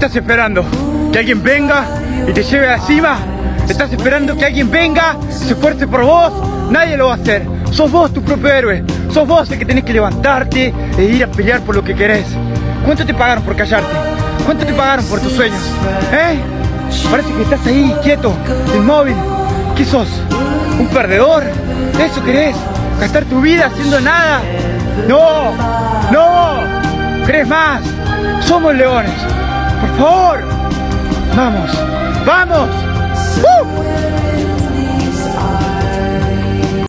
[0.00, 0.64] estás esperando?
[1.12, 1.84] ¿Que alguien venga
[2.26, 3.18] y te lleve a la cima?
[3.68, 6.32] ¿Estás esperando que alguien venga, se esfuerce por vos?
[6.70, 7.46] Nadie lo va a hacer.
[7.70, 8.82] Sos vos tu propio héroe.
[9.12, 12.24] Sos vos el que tenés que levantarte e ir a pelear por lo que querés.
[12.82, 13.94] ¿Cuánto te pagaron por callarte?
[14.46, 15.60] ¿Cuánto te pagaron por tus sueños?
[16.10, 16.38] ¿Eh?
[17.10, 18.32] Parece que estás ahí, quieto,
[18.74, 19.16] inmóvil.
[19.76, 20.08] ¿Qué sos?
[20.78, 21.44] ¿Un perdedor?
[22.02, 22.56] ¿Eso querés?
[22.98, 24.40] ¿Gastar tu vida haciendo nada?
[25.06, 25.52] ¡No!
[26.10, 27.26] ¡No!
[27.26, 27.82] ¿Crees más?
[28.46, 29.12] Somos leones.
[29.80, 30.44] Por favor.
[31.34, 31.70] Vamos.
[32.26, 32.68] Vamos.
[33.38, 33.89] ¡Uh!